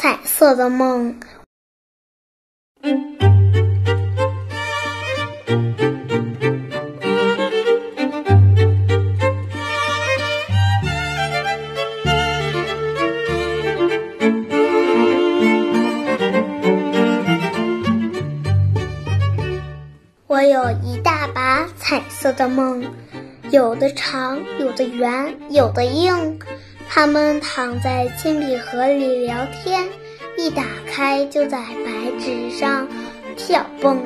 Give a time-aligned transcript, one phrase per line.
[0.00, 1.18] 彩色的梦。
[20.28, 22.84] 我有一大把彩色的梦，
[23.50, 26.38] 有的长，有的圆，有的硬。
[26.90, 29.88] 他们躺在铅笔盒里聊天，
[30.36, 32.88] 一打开就在白纸上
[33.36, 34.02] 跳蹦。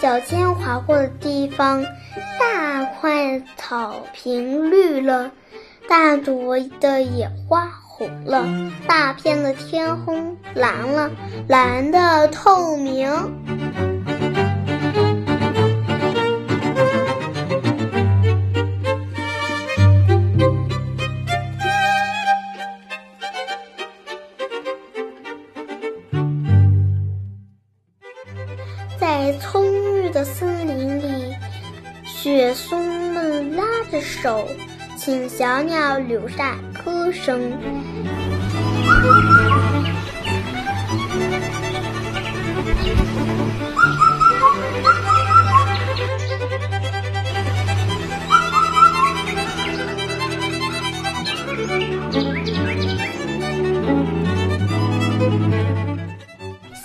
[0.00, 1.82] 脚尖划过的地方，
[2.38, 5.30] 大块草坪绿了，
[5.88, 8.44] 大朵的野花红了，
[8.88, 11.10] 大片的天空蓝了，
[11.46, 13.08] 蓝的透明。
[28.98, 29.64] 在葱
[30.02, 31.34] 郁的森林里，
[32.04, 34.48] 雪松们拉着手，
[35.06, 37.40] 请小鸟留下歌声。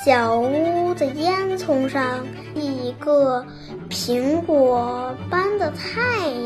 [0.05, 3.43] 小屋的烟囱上，一个
[3.89, 6.40] 苹果般的太阳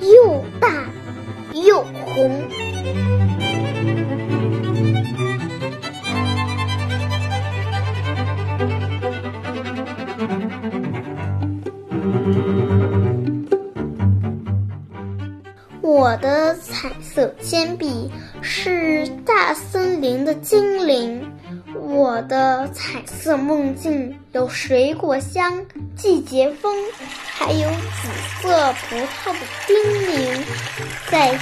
[0.00, 0.86] 又大
[1.52, 2.42] 又红。
[15.80, 18.10] 我的彩色铅笔
[18.40, 20.81] 是大森林的精灵。
[22.22, 25.64] 的彩色梦境有水果香、
[25.96, 26.74] 季节风，
[27.34, 28.08] 还有紫
[28.40, 30.10] 色葡萄的叮咛，
[31.10, 31.38] 在溪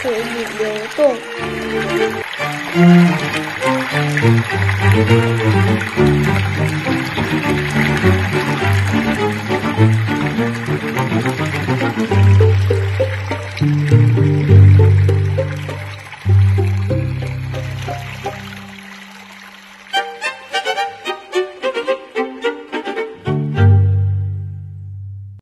[0.00, 0.64] 水里流
[0.96, 1.00] 动。